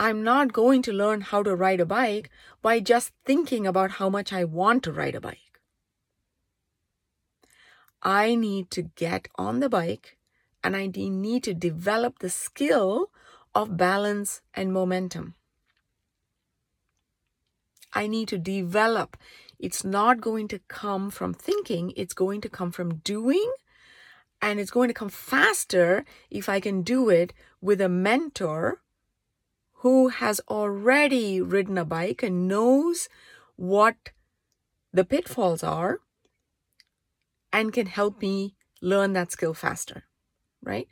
I'm 0.00 0.22
not 0.22 0.52
going 0.52 0.82
to 0.82 0.92
learn 0.92 1.22
how 1.22 1.42
to 1.42 1.56
ride 1.56 1.80
a 1.80 1.86
bike 1.86 2.30
by 2.62 2.78
just 2.78 3.12
thinking 3.24 3.66
about 3.66 3.92
how 3.92 4.08
much 4.08 4.32
I 4.32 4.44
want 4.44 4.84
to 4.84 4.92
ride 4.92 5.16
a 5.16 5.20
bike. 5.20 5.60
I 8.00 8.36
need 8.36 8.70
to 8.70 8.82
get 8.82 9.26
on 9.34 9.58
the 9.58 9.68
bike 9.68 10.16
and 10.62 10.76
I 10.76 10.86
need 10.86 11.42
to 11.44 11.54
develop 11.54 12.20
the 12.20 12.30
skill 12.30 13.10
of 13.56 13.76
balance 13.76 14.40
and 14.54 14.72
momentum. 14.72 15.34
I 17.92 18.06
need 18.06 18.28
to 18.28 18.38
develop. 18.38 19.16
It's 19.58 19.82
not 19.82 20.20
going 20.20 20.46
to 20.48 20.60
come 20.68 21.10
from 21.10 21.34
thinking, 21.34 21.92
it's 21.96 22.14
going 22.14 22.40
to 22.42 22.48
come 22.48 22.70
from 22.70 22.96
doing. 22.98 23.52
And 24.40 24.60
it's 24.60 24.70
going 24.70 24.86
to 24.86 24.94
come 24.94 25.08
faster 25.08 26.04
if 26.30 26.48
I 26.48 26.60
can 26.60 26.82
do 26.82 27.08
it 27.08 27.32
with 27.60 27.80
a 27.80 27.88
mentor 27.88 28.80
who 29.78 30.08
has 30.08 30.40
already 30.48 31.40
ridden 31.40 31.78
a 31.78 31.84
bike 31.84 32.22
and 32.22 32.48
knows 32.48 33.08
what 33.56 33.96
the 34.92 35.04
pitfalls 35.04 35.62
are 35.62 36.00
and 37.52 37.72
can 37.72 37.86
help 37.86 38.20
me 38.20 38.54
learn 38.82 39.12
that 39.12 39.30
skill 39.30 39.54
faster, 39.54 40.04
right? 40.62 40.88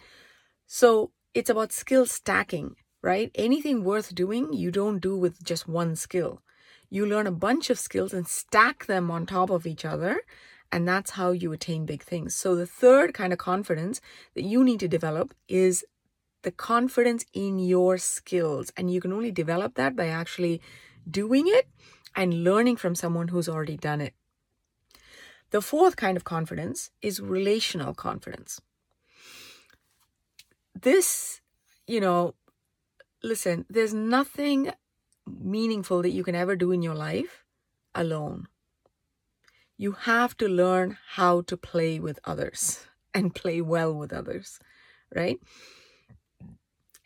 So 0.66 1.10
it's 1.34 1.50
about 1.50 1.72
skill 1.72 2.06
stacking, 2.06 2.76
right? 3.02 3.30
Anything 3.34 3.82
worth 3.84 4.14
doing, 4.14 4.52
you 4.52 4.70
don't 4.70 5.00
do 5.00 5.16
with 5.16 5.42
just 5.42 5.68
one 5.68 5.96
skill. 5.96 6.42
You 6.88 7.06
learn 7.06 7.26
a 7.26 7.32
bunch 7.32 7.70
of 7.70 7.78
skills 7.78 8.12
and 8.12 8.26
stack 8.26 8.86
them 8.86 9.10
on 9.10 9.26
top 9.26 9.50
of 9.50 9.66
each 9.66 9.84
other. 9.84 10.20
And 10.70 10.86
that's 10.86 11.12
how 11.12 11.30
you 11.30 11.52
attain 11.52 11.86
big 11.86 12.02
things. 12.02 12.34
So 12.34 12.54
the 12.54 12.66
third 12.66 13.14
kind 13.14 13.32
of 13.32 13.38
confidence 13.38 14.00
that 14.34 14.44
you 14.44 14.64
need 14.64 14.80
to 14.80 14.88
develop 14.88 15.34
is 15.48 15.84
the 16.46 16.52
confidence 16.52 17.26
in 17.32 17.58
your 17.58 17.98
skills. 17.98 18.72
And 18.76 18.88
you 18.88 19.00
can 19.00 19.12
only 19.12 19.32
develop 19.32 19.74
that 19.74 19.96
by 19.96 20.06
actually 20.06 20.62
doing 21.10 21.46
it 21.48 21.66
and 22.14 22.44
learning 22.44 22.76
from 22.76 22.94
someone 22.94 23.26
who's 23.26 23.48
already 23.48 23.76
done 23.76 24.00
it. 24.00 24.14
The 25.50 25.60
fourth 25.60 25.96
kind 25.96 26.16
of 26.16 26.22
confidence 26.22 26.92
is 27.02 27.20
relational 27.20 27.94
confidence. 27.94 28.60
This, 30.80 31.40
you 31.88 32.00
know, 32.00 32.36
listen, 33.24 33.66
there's 33.68 33.92
nothing 33.94 34.70
meaningful 35.26 36.02
that 36.02 36.10
you 36.10 36.24
can 36.24 36.36
ever 36.36 36.54
do 36.54 36.70
in 36.70 36.80
your 36.80 36.94
life 36.94 37.44
alone. 37.92 38.46
You 39.76 39.92
have 39.92 40.36
to 40.36 40.46
learn 40.48 40.96
how 41.18 41.40
to 41.42 41.56
play 41.56 41.98
with 41.98 42.20
others 42.22 42.86
and 43.14 43.34
play 43.34 43.60
well 43.60 43.92
with 43.92 44.12
others, 44.12 44.60
right? 45.12 45.40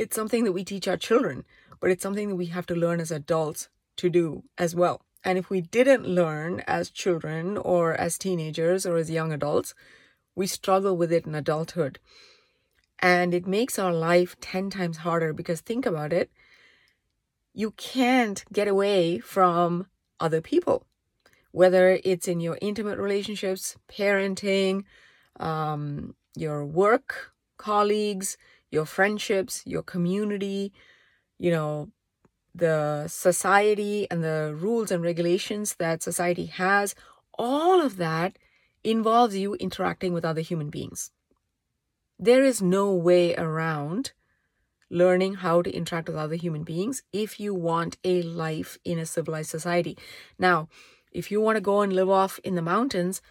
It's 0.00 0.16
something 0.16 0.44
that 0.44 0.52
we 0.52 0.64
teach 0.64 0.88
our 0.88 0.96
children, 0.96 1.44
but 1.78 1.90
it's 1.90 2.02
something 2.02 2.30
that 2.30 2.36
we 2.36 2.46
have 2.46 2.64
to 2.68 2.74
learn 2.74 3.00
as 3.00 3.10
adults 3.10 3.68
to 3.96 4.08
do 4.08 4.44
as 4.56 4.74
well. 4.74 5.02
And 5.22 5.36
if 5.36 5.50
we 5.50 5.60
didn't 5.60 6.08
learn 6.08 6.60
as 6.66 6.88
children 6.88 7.58
or 7.58 7.92
as 7.92 8.16
teenagers 8.16 8.86
or 8.86 8.96
as 8.96 9.10
young 9.10 9.30
adults, 9.30 9.74
we 10.34 10.46
struggle 10.46 10.96
with 10.96 11.12
it 11.12 11.26
in 11.26 11.34
adulthood. 11.34 11.98
And 13.00 13.34
it 13.34 13.46
makes 13.46 13.78
our 13.78 13.92
life 13.92 14.40
10 14.40 14.70
times 14.70 14.96
harder 14.96 15.34
because 15.34 15.60
think 15.60 15.84
about 15.84 16.14
it 16.14 16.30
you 17.52 17.72
can't 17.72 18.42
get 18.50 18.68
away 18.68 19.18
from 19.18 19.86
other 20.18 20.40
people, 20.40 20.86
whether 21.50 22.00
it's 22.04 22.26
in 22.26 22.40
your 22.40 22.56
intimate 22.62 22.98
relationships, 22.98 23.76
parenting, 23.86 24.84
um, 25.38 26.14
your 26.34 26.64
work 26.64 27.34
colleagues, 27.58 28.38
your 28.70 28.86
friendships, 28.86 29.62
your 29.66 29.82
community, 29.82 30.72
you 31.38 31.50
know, 31.50 31.88
the 32.54 33.06
society 33.08 34.06
and 34.10 34.24
the 34.24 34.56
rules 34.58 34.90
and 34.90 35.02
regulations 35.02 35.76
that 35.76 36.02
society 36.02 36.46
has, 36.46 36.94
all 37.38 37.80
of 37.80 37.96
that 37.96 38.38
involves 38.82 39.36
you 39.36 39.54
interacting 39.54 40.12
with 40.12 40.24
other 40.24 40.40
human 40.40 40.70
beings. 40.70 41.10
There 42.18 42.44
is 42.44 42.60
no 42.60 42.92
way 42.92 43.34
around 43.36 44.12
learning 44.90 45.34
how 45.34 45.62
to 45.62 45.70
interact 45.70 46.08
with 46.08 46.16
other 46.16 46.34
human 46.34 46.64
beings 46.64 47.02
if 47.12 47.38
you 47.38 47.54
want 47.54 47.96
a 48.04 48.22
life 48.22 48.76
in 48.84 48.98
a 48.98 49.06
civilized 49.06 49.50
society. 49.50 49.96
Now, 50.38 50.68
if 51.12 51.30
you 51.30 51.40
want 51.40 51.56
to 51.56 51.60
go 51.60 51.80
and 51.80 51.92
live 51.92 52.10
off 52.10 52.38
in 52.44 52.56
the 52.56 52.62
mountains, 52.62 53.22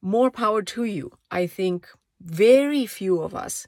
more 0.00 0.30
power 0.30 0.62
to 0.62 0.84
you. 0.84 1.12
I 1.30 1.46
think 1.46 1.88
very 2.20 2.86
few 2.86 3.20
of 3.20 3.34
us 3.34 3.66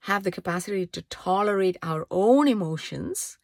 have 0.00 0.22
the 0.22 0.30
capacity 0.30 0.86
to 0.86 1.02
tolerate 1.02 1.76
our 1.82 2.06
own 2.10 2.48
emotions 2.48 3.38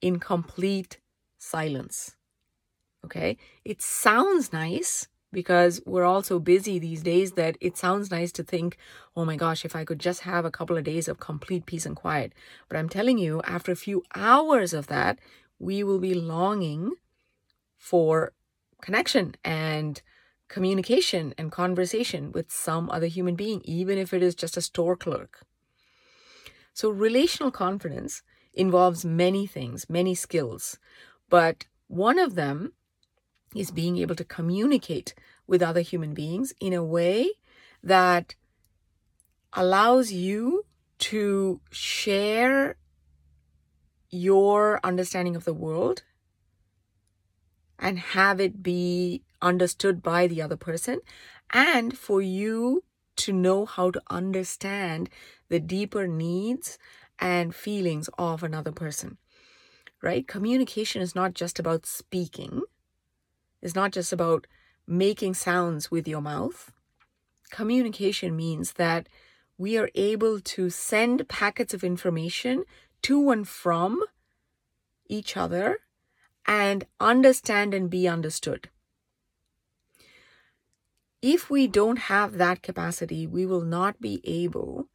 in 0.00 0.18
complete 0.18 0.98
silence. 1.38 2.16
Okay? 3.04 3.36
It 3.64 3.82
sounds 3.82 4.52
nice 4.52 5.08
because 5.32 5.80
we're 5.86 6.04
all 6.04 6.22
so 6.22 6.38
busy 6.38 6.78
these 6.78 7.02
days 7.02 7.32
that 7.32 7.56
it 7.60 7.76
sounds 7.76 8.10
nice 8.10 8.32
to 8.32 8.42
think, 8.42 8.76
oh 9.16 9.24
my 9.24 9.36
gosh, 9.36 9.64
if 9.64 9.76
I 9.76 9.84
could 9.84 10.00
just 10.00 10.22
have 10.22 10.44
a 10.44 10.50
couple 10.50 10.76
of 10.76 10.84
days 10.84 11.06
of 11.06 11.20
complete 11.20 11.66
peace 11.66 11.86
and 11.86 11.94
quiet. 11.94 12.32
But 12.68 12.78
I'm 12.78 12.88
telling 12.88 13.18
you, 13.18 13.40
after 13.44 13.70
a 13.70 13.76
few 13.76 14.02
hours 14.14 14.72
of 14.72 14.88
that, 14.88 15.18
we 15.58 15.84
will 15.84 16.00
be 16.00 16.14
longing 16.14 16.92
for 17.76 18.32
connection 18.80 19.36
and 19.44 20.00
communication 20.48 21.32
and 21.38 21.52
conversation 21.52 22.32
with 22.32 22.50
some 22.50 22.90
other 22.90 23.06
human 23.06 23.36
being, 23.36 23.60
even 23.64 23.98
if 23.98 24.12
it 24.12 24.22
is 24.22 24.34
just 24.34 24.56
a 24.56 24.62
store 24.62 24.96
clerk. 24.96 25.46
So, 26.72 26.90
relational 26.90 27.50
confidence 27.50 28.22
involves 28.54 29.04
many 29.04 29.46
things, 29.46 29.88
many 29.88 30.14
skills, 30.14 30.78
but 31.28 31.66
one 31.88 32.18
of 32.18 32.34
them 32.34 32.72
is 33.54 33.70
being 33.70 33.96
able 33.98 34.14
to 34.14 34.24
communicate 34.24 35.14
with 35.46 35.62
other 35.62 35.80
human 35.80 36.14
beings 36.14 36.52
in 36.60 36.72
a 36.72 36.84
way 36.84 37.30
that 37.82 38.34
allows 39.52 40.12
you 40.12 40.64
to 40.98 41.60
share 41.70 42.76
your 44.10 44.80
understanding 44.84 45.34
of 45.34 45.44
the 45.44 45.54
world 45.54 46.02
and 47.78 47.98
have 47.98 48.40
it 48.40 48.62
be 48.62 49.22
understood 49.40 50.02
by 50.02 50.26
the 50.26 50.42
other 50.42 50.56
person. 50.56 51.00
And 51.52 51.96
for 51.96 52.20
you 52.20 52.84
to 53.20 53.32
know 53.32 53.64
how 53.64 53.90
to 53.90 54.02
understand 54.10 55.08
the 55.48 55.60
deeper 55.60 56.06
needs 56.06 56.78
and 57.18 57.54
feelings 57.54 58.08
of 58.18 58.42
another 58.42 58.72
person 58.72 59.18
right 60.02 60.26
communication 60.26 61.00
is 61.02 61.14
not 61.14 61.34
just 61.34 61.58
about 61.58 61.86
speaking 61.86 62.62
it's 63.62 63.74
not 63.74 63.92
just 63.92 64.12
about 64.12 64.46
making 64.86 65.34
sounds 65.34 65.90
with 65.90 66.08
your 66.08 66.20
mouth. 66.20 66.72
Communication 67.50 68.36
means 68.36 68.74
that 68.74 69.08
we 69.58 69.76
are 69.76 69.90
able 69.94 70.40
to 70.40 70.70
send 70.70 71.28
packets 71.28 71.74
of 71.74 71.84
information 71.84 72.64
to 73.02 73.30
and 73.30 73.46
from 73.46 74.02
each 75.06 75.36
other 75.36 75.80
and 76.46 76.86
understand 76.98 77.74
and 77.74 77.90
be 77.90 78.08
understood. 78.08 78.70
If 81.22 81.50
we 81.50 81.66
don't 81.66 81.98
have 81.98 82.38
that 82.38 82.62
capacity, 82.62 83.26
we 83.26 83.44
will 83.44 83.64
not 83.64 84.00
be 84.00 84.20
able 84.24 84.88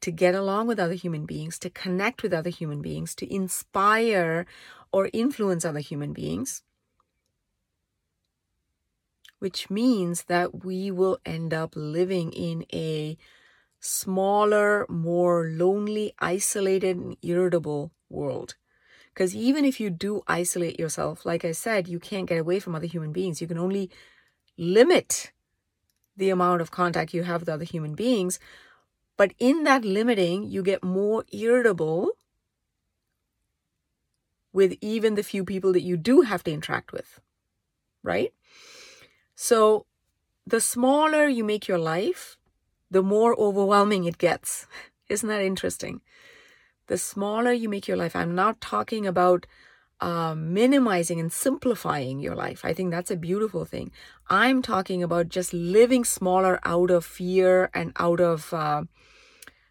to 0.00 0.10
get 0.12 0.34
along 0.34 0.68
with 0.68 0.78
other 0.78 0.94
human 0.94 1.26
beings, 1.26 1.58
to 1.58 1.70
connect 1.70 2.22
with 2.22 2.32
other 2.32 2.50
human 2.50 2.80
beings, 2.80 3.14
to 3.16 3.32
inspire 3.32 4.46
or 4.92 5.10
influence 5.12 5.64
other 5.64 5.80
human 5.80 6.12
beings 6.12 6.62
which 9.38 9.70
means 9.70 10.24
that 10.24 10.64
we 10.64 10.90
will 10.90 11.18
end 11.24 11.54
up 11.54 11.72
living 11.76 12.32
in 12.32 12.64
a 12.72 13.16
smaller, 13.80 14.84
more 14.88 15.46
lonely, 15.46 16.12
isolated, 16.18 16.96
and 16.96 17.16
irritable 17.22 17.92
world. 18.08 18.56
Because 19.14 19.34
even 19.34 19.64
if 19.64 19.80
you 19.80 19.90
do 19.90 20.22
isolate 20.26 20.78
yourself, 20.78 21.24
like 21.24 21.44
I 21.44 21.52
said, 21.52 21.88
you 21.88 21.98
can't 21.98 22.28
get 22.28 22.38
away 22.38 22.60
from 22.60 22.74
other 22.74 22.86
human 22.86 23.12
beings. 23.12 23.40
You 23.40 23.46
can 23.46 23.58
only 23.58 23.90
limit 24.56 25.32
the 26.18 26.30
amount 26.30 26.60
of 26.60 26.70
contact 26.70 27.14
you 27.14 27.22
have 27.22 27.40
with 27.40 27.48
other 27.48 27.64
human 27.64 27.94
beings. 27.94 28.38
But 29.16 29.32
in 29.38 29.64
that 29.64 29.84
limiting, 29.84 30.44
you 30.44 30.62
get 30.62 30.84
more 30.84 31.24
irritable 31.32 32.10
with 34.52 34.76
even 34.80 35.14
the 35.14 35.22
few 35.22 35.44
people 35.44 35.72
that 35.72 35.82
you 35.82 35.96
do 35.96 36.22
have 36.22 36.42
to 36.44 36.52
interact 36.52 36.92
with, 36.92 37.20
right? 38.02 38.32
So 39.34 39.86
the 40.46 40.60
smaller 40.60 41.28
you 41.28 41.44
make 41.44 41.68
your 41.68 41.78
life, 41.78 42.36
the 42.90 43.02
more 43.02 43.38
overwhelming 43.38 44.04
it 44.04 44.18
gets. 44.18 44.66
Isn't 45.08 45.28
that 45.28 45.42
interesting? 45.42 46.00
The 46.88 46.98
smaller 46.98 47.52
you 47.52 47.68
make 47.68 47.86
your 47.86 47.96
life, 47.96 48.16
I'm 48.16 48.34
not 48.34 48.60
talking 48.60 49.06
about 49.06 49.46
uh, 50.00 50.34
minimizing 50.34 51.18
and 51.18 51.32
simplifying 51.32 52.20
your 52.20 52.34
life. 52.34 52.64
I 52.64 52.72
think 52.72 52.90
that's 52.90 53.10
a 53.10 53.16
beautiful 53.16 53.64
thing. 53.64 53.90
I'm 54.28 54.62
talking 54.62 55.02
about 55.02 55.28
just 55.28 55.52
living 55.52 56.04
smaller 56.04 56.60
out 56.64 56.90
of 56.90 57.04
fear 57.04 57.70
and 57.74 57.92
out 57.96 58.20
of 58.20 58.52
uh, 58.54 58.84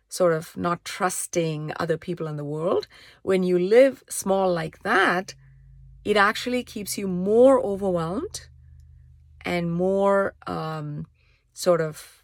sort 0.09 0.33
of 0.33 0.55
not 0.57 0.83
trusting 0.83 1.71
other 1.79 1.97
people 1.97 2.27
in 2.27 2.37
the 2.37 2.45
world. 2.45 2.87
When 3.23 3.43
you 3.43 3.57
live 3.57 4.03
small 4.09 4.51
like 4.53 4.83
that, 4.83 5.35
it 6.03 6.17
actually 6.17 6.63
keeps 6.63 6.97
you 6.97 7.07
more 7.07 7.59
overwhelmed 7.61 8.47
and 9.41 9.71
more 9.71 10.35
um, 10.45 11.05
sort 11.53 11.81
of 11.81 12.23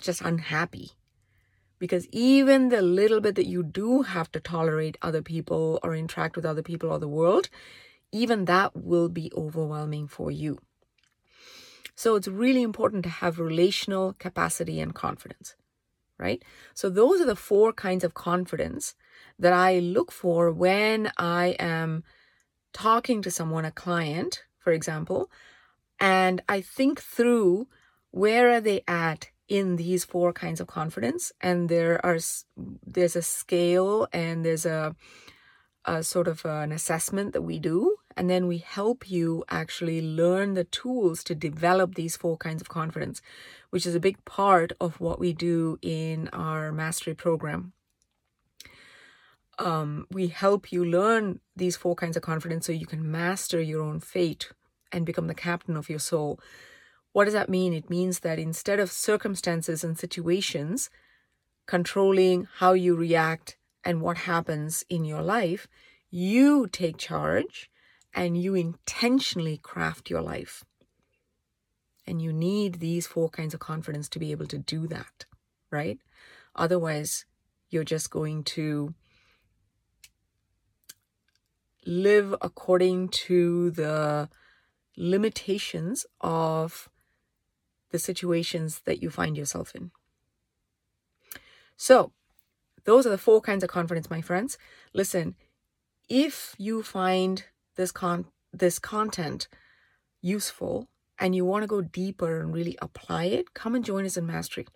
just 0.00 0.20
unhappy. 0.20 0.92
Because 1.78 2.06
even 2.10 2.70
the 2.70 2.82
little 2.82 3.20
bit 3.20 3.34
that 3.36 3.46
you 3.46 3.62
do 3.62 4.02
have 4.02 4.30
to 4.32 4.40
tolerate 4.40 4.98
other 5.00 5.22
people 5.22 5.78
or 5.82 5.94
interact 5.94 6.36
with 6.36 6.44
other 6.44 6.62
people 6.62 6.90
or 6.90 6.98
the 6.98 7.08
world, 7.08 7.48
even 8.12 8.46
that 8.46 8.76
will 8.76 9.08
be 9.08 9.30
overwhelming 9.36 10.08
for 10.08 10.30
you. 10.30 10.58
So 11.94 12.14
it's 12.14 12.28
really 12.28 12.62
important 12.62 13.02
to 13.04 13.08
have 13.08 13.38
relational 13.38 14.14
capacity 14.14 14.80
and 14.80 14.94
confidence, 14.94 15.56
right? 16.16 16.42
So 16.74 16.88
those 16.88 17.20
are 17.20 17.26
the 17.26 17.36
four 17.36 17.72
kinds 17.72 18.04
of 18.04 18.14
confidence 18.14 18.94
that 19.38 19.52
I 19.52 19.78
look 19.78 20.12
for 20.12 20.52
when 20.52 21.10
I 21.16 21.56
am 21.58 22.04
talking 22.72 23.22
to 23.22 23.30
someone, 23.30 23.64
a 23.64 23.72
client, 23.72 24.44
for 24.58 24.72
example, 24.72 25.30
and 25.98 26.40
I 26.48 26.60
think 26.60 27.00
through 27.00 27.66
where 28.10 28.50
are 28.50 28.60
they 28.60 28.82
at 28.86 29.30
in 29.48 29.76
these 29.76 30.04
four 30.04 30.32
kinds 30.32 30.60
of 30.60 30.66
confidence 30.66 31.32
and 31.40 31.68
there 31.68 32.04
are 32.04 32.18
there's 32.86 33.16
a 33.16 33.22
scale 33.22 34.06
and 34.12 34.44
there's 34.44 34.66
a, 34.66 34.94
a 35.84 36.02
sort 36.02 36.28
of 36.28 36.44
an 36.44 36.72
assessment 36.72 37.32
that 37.32 37.42
we 37.42 37.58
do 37.58 37.96
and 38.16 38.28
then 38.28 38.46
we 38.46 38.58
help 38.58 39.10
you 39.10 39.44
actually 39.48 40.02
learn 40.02 40.54
the 40.54 40.64
tools 40.64 41.24
to 41.24 41.34
develop 41.34 41.94
these 41.94 42.16
four 42.16 42.36
kinds 42.36 42.60
of 42.60 42.68
confidence 42.68 43.22
which 43.70 43.86
is 43.86 43.94
a 43.94 44.00
big 44.00 44.22
part 44.24 44.72
of 44.80 45.00
what 45.00 45.18
we 45.18 45.32
do 45.32 45.78
in 45.82 46.28
our 46.32 46.70
mastery 46.70 47.14
program 47.14 47.72
um, 49.58 50.06
we 50.10 50.28
help 50.28 50.72
you 50.72 50.84
learn 50.84 51.40
these 51.56 51.76
four 51.76 51.94
kinds 51.94 52.16
of 52.16 52.22
confidence 52.22 52.66
so 52.66 52.72
you 52.72 52.86
can 52.86 53.10
master 53.10 53.60
your 53.60 53.82
own 53.82 54.00
fate 54.00 54.52
and 54.92 55.04
become 55.04 55.26
the 55.26 55.34
captain 55.34 55.76
of 55.76 55.90
your 55.90 55.98
soul. 55.98 56.40
What 57.12 57.24
does 57.24 57.34
that 57.34 57.48
mean? 57.48 57.72
It 57.72 57.90
means 57.90 58.20
that 58.20 58.38
instead 58.38 58.78
of 58.78 58.92
circumstances 58.92 59.82
and 59.82 59.98
situations 59.98 60.90
controlling 61.66 62.46
how 62.56 62.72
you 62.72 62.94
react 62.94 63.56
and 63.84 64.00
what 64.00 64.18
happens 64.18 64.84
in 64.88 65.04
your 65.04 65.22
life, 65.22 65.68
you 66.10 66.66
take 66.66 66.96
charge 66.96 67.70
and 68.14 68.40
you 68.40 68.54
intentionally 68.54 69.58
craft 69.58 70.10
your 70.10 70.22
life. 70.22 70.64
And 72.06 72.22
you 72.22 72.32
need 72.32 72.76
these 72.76 73.06
four 73.06 73.28
kinds 73.28 73.52
of 73.52 73.60
confidence 73.60 74.08
to 74.10 74.18
be 74.18 74.30
able 74.30 74.46
to 74.46 74.58
do 74.58 74.86
that, 74.86 75.26
right? 75.70 75.98
Otherwise, 76.56 77.26
you're 77.70 77.84
just 77.84 78.10
going 78.10 78.44
to 78.44 78.94
live 81.86 82.34
according 82.40 83.08
to 83.08 83.70
the 83.70 84.28
limitations 84.96 86.06
of 86.20 86.88
the 87.90 87.98
situations 87.98 88.80
that 88.84 89.02
you 89.02 89.10
find 89.10 89.36
yourself 89.36 89.74
in. 89.74 89.90
So, 91.76 92.12
those 92.84 93.06
are 93.06 93.10
the 93.10 93.18
four 93.18 93.40
kinds 93.40 93.62
of 93.62 93.70
confidence, 93.70 94.10
my 94.10 94.20
friends. 94.20 94.58
Listen, 94.92 95.34
if 96.08 96.54
you 96.58 96.82
find 96.82 97.44
this 97.76 97.92
con 97.92 98.26
this 98.52 98.78
content 98.78 99.46
useful 100.22 100.88
and 101.18 101.34
you 101.34 101.44
want 101.44 101.62
to 101.62 101.68
go 101.68 101.82
deeper 101.82 102.40
and 102.40 102.52
really 102.52 102.76
apply 102.80 103.24
it, 103.24 103.54
come 103.54 103.74
and 103.74 103.84
join 103.84 104.04
us 104.04 104.16
in 104.16 104.26
Mastery. 104.26 104.66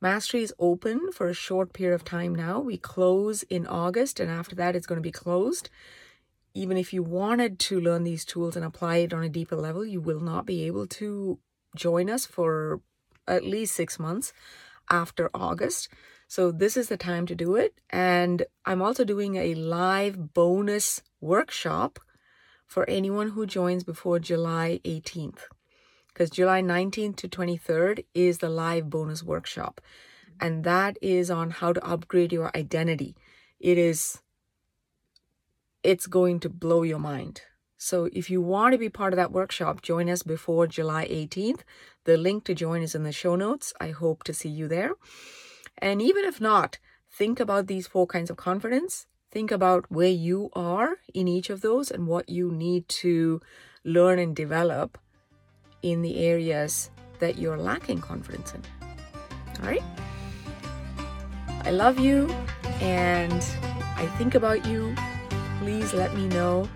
Mastery 0.00 0.42
is 0.42 0.54
open 0.58 1.10
for 1.12 1.28
a 1.28 1.34
short 1.34 1.72
period 1.72 1.94
of 1.94 2.04
time 2.04 2.34
now. 2.34 2.60
We 2.60 2.78
close 2.78 3.42
in 3.44 3.66
August, 3.66 4.20
and 4.20 4.30
after 4.30 4.54
that, 4.56 4.76
it's 4.76 4.86
going 4.86 4.98
to 4.98 5.02
be 5.02 5.10
closed. 5.10 5.70
Even 6.54 6.76
if 6.76 6.92
you 6.92 7.02
wanted 7.02 7.58
to 7.60 7.80
learn 7.80 8.04
these 8.04 8.24
tools 8.24 8.56
and 8.56 8.64
apply 8.64 8.98
it 8.98 9.12
on 9.12 9.24
a 9.24 9.28
deeper 9.28 9.56
level, 9.56 9.84
you 9.84 10.00
will 10.00 10.20
not 10.20 10.46
be 10.46 10.64
able 10.64 10.86
to 10.86 11.38
join 11.78 12.10
us 12.10 12.26
for 12.26 12.80
at 13.26 13.44
least 13.44 13.74
six 13.74 13.98
months 13.98 14.32
after 14.90 15.30
August. 15.32 15.88
So, 16.26 16.50
this 16.50 16.76
is 16.76 16.88
the 16.88 16.96
time 16.96 17.26
to 17.26 17.34
do 17.34 17.54
it. 17.56 17.80
And 17.88 18.44
I'm 18.66 18.82
also 18.82 19.04
doing 19.04 19.36
a 19.36 19.54
live 19.54 20.34
bonus 20.34 21.00
workshop 21.20 21.98
for 22.66 22.88
anyone 22.88 23.30
who 23.30 23.46
joins 23.46 23.82
before 23.82 24.18
July 24.18 24.80
18th. 24.84 25.44
Because 26.08 26.30
July 26.30 26.60
19th 26.60 27.16
to 27.16 27.28
23rd 27.28 28.04
is 28.12 28.38
the 28.38 28.50
live 28.50 28.90
bonus 28.90 29.22
workshop. 29.22 29.80
And 30.40 30.64
that 30.64 30.98
is 31.00 31.30
on 31.30 31.50
how 31.50 31.72
to 31.72 31.84
upgrade 31.84 32.32
your 32.32 32.50
identity. 32.54 33.16
It 33.58 33.78
is, 33.78 34.20
it's 35.82 36.06
going 36.06 36.40
to 36.40 36.48
blow 36.48 36.82
your 36.82 36.98
mind. 36.98 37.42
So 37.78 38.08
if 38.12 38.28
you 38.28 38.42
want 38.42 38.72
to 38.72 38.78
be 38.78 38.88
part 38.88 39.12
of 39.12 39.16
that 39.18 39.30
workshop, 39.30 39.82
join 39.82 40.10
us 40.10 40.24
before 40.24 40.66
July 40.66 41.06
18th. 41.06 41.60
The 42.04 42.16
link 42.16 42.44
to 42.44 42.54
join 42.54 42.82
is 42.82 42.96
in 42.96 43.04
the 43.04 43.12
show 43.12 43.36
notes. 43.36 43.72
I 43.80 43.90
hope 43.90 44.24
to 44.24 44.34
see 44.34 44.48
you 44.48 44.66
there. 44.66 44.92
And 45.78 46.02
even 46.02 46.24
if 46.24 46.40
not, 46.40 46.78
think 47.08 47.38
about 47.38 47.68
these 47.68 47.86
four 47.86 48.06
kinds 48.06 48.30
of 48.30 48.36
confidence. 48.36 49.06
Think 49.30 49.52
about 49.52 49.86
where 49.90 50.08
you 50.08 50.50
are 50.54 50.96
in 51.14 51.28
each 51.28 51.50
of 51.50 51.60
those 51.60 51.90
and 51.90 52.08
what 52.08 52.28
you 52.28 52.50
need 52.50 52.88
to 52.88 53.40
learn 53.84 54.18
and 54.18 54.34
develop 54.34 54.98
in 55.82 56.02
the 56.02 56.18
areas 56.18 56.90
that 57.20 57.38
you're 57.38 57.58
lacking 57.58 58.00
confidence 58.00 58.54
in. 58.54 58.62
All 59.60 59.68
right? 59.68 59.84
I 61.62 61.70
love 61.70 62.00
you 62.00 62.28
and 62.80 63.44
I 63.96 64.06
think 64.18 64.34
about 64.34 64.66
you. 64.66 64.96
Please 65.60 65.94
let 65.94 66.14
me 66.16 66.26
know 66.28 66.68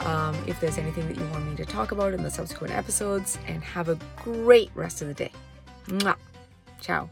um, 0.00 0.36
if 0.46 0.60
there's 0.60 0.78
anything 0.78 1.08
that 1.08 1.16
you 1.16 1.26
want 1.28 1.44
me 1.46 1.56
to 1.56 1.64
talk 1.64 1.92
about 1.92 2.14
in 2.14 2.22
the 2.22 2.30
subsequent 2.30 2.74
episodes, 2.74 3.38
and 3.46 3.62
have 3.62 3.88
a 3.88 3.98
great 4.16 4.70
rest 4.74 5.02
of 5.02 5.08
the 5.08 5.14
day. 5.14 5.32
Mwah. 5.86 6.16
Ciao. 6.80 7.10